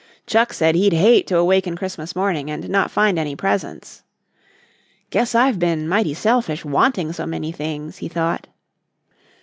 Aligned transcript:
Chuck 0.25 0.51
said 0.51 0.73
he'd 0.73 0.93
hate 0.93 1.27
to 1.27 1.37
awaken 1.37 1.75
Christmas 1.75 2.15
morning 2.15 2.49
and 2.49 2.67
not 2.69 2.89
find 2.89 3.19
any 3.19 3.35
presents. 3.35 4.01
"Guess 5.11 5.35
I've 5.35 5.59
been 5.59 5.87
mighty 5.87 6.15
selfish 6.15 6.65
wanting 6.65 7.13
so 7.13 7.27
many 7.27 7.51
things," 7.51 7.97
he 7.97 8.07
thought. 8.07 8.47